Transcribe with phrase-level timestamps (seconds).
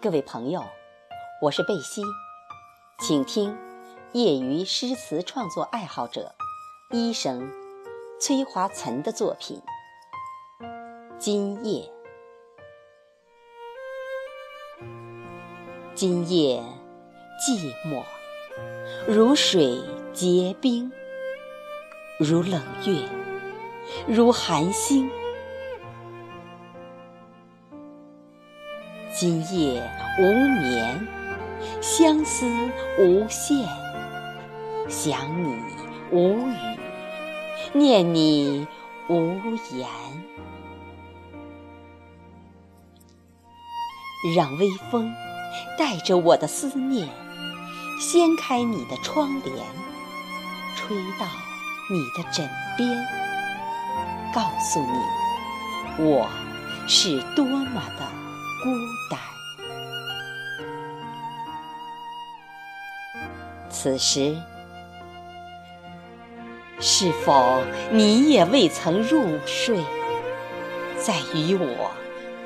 [0.00, 0.64] 各位朋友，
[1.42, 2.02] 我是贝西，
[3.00, 3.58] 请听
[4.12, 6.36] 业余诗词创作爱好者
[6.92, 7.50] 医生
[8.20, 9.60] 崔华岑的作品
[11.18, 11.90] 《今夜》。
[15.96, 16.62] 今夜
[17.44, 18.04] 寂寞，
[19.08, 20.92] 如水结冰，
[22.20, 23.08] 如冷月，
[24.06, 25.10] 如寒星。
[29.10, 29.82] 今夜
[30.18, 30.22] 无
[30.60, 31.08] 眠，
[31.80, 32.46] 相思
[32.98, 33.66] 无限，
[34.88, 35.56] 想你
[36.12, 36.54] 无语，
[37.72, 38.66] 念你
[39.08, 39.34] 无
[39.72, 39.88] 言。
[44.36, 45.12] 让微风
[45.78, 47.08] 带着我的思念，
[47.98, 49.56] 掀开你的窗帘，
[50.76, 51.26] 吹到
[51.90, 53.06] 你的枕边，
[54.34, 56.28] 告诉你，我
[56.86, 58.27] 是多么的。
[58.62, 58.70] 孤
[59.10, 59.18] 单。
[63.70, 64.34] 此时，
[66.80, 69.78] 是否你也未曾入睡，
[70.96, 71.90] 在与我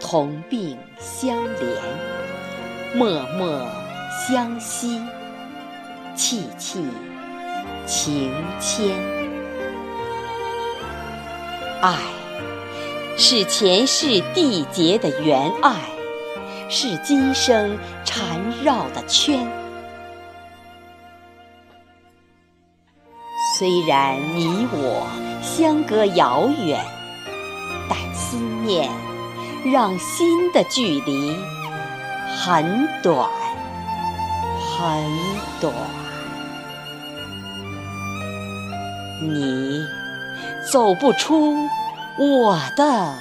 [0.00, 3.66] 同病相怜，默默
[4.28, 5.00] 相惜，
[6.14, 6.84] 戚戚
[7.86, 8.94] 情牵，
[11.80, 11.96] 爱
[13.16, 15.72] 是前世缔结的缘爱。
[16.74, 19.46] 是今生缠绕的圈。
[23.58, 25.06] 虽然你我
[25.42, 26.82] 相隔遥远，
[27.90, 28.90] 但思念
[29.70, 31.36] 让心的距离
[32.42, 33.28] 很短，
[34.58, 35.06] 很
[35.60, 35.74] 短。
[39.20, 39.84] 你
[40.72, 41.68] 走不出
[42.18, 43.14] 我的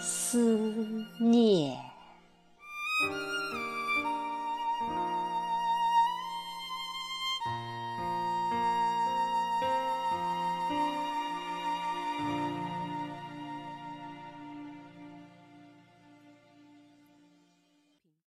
[0.00, 0.38] 思
[1.20, 1.76] 念。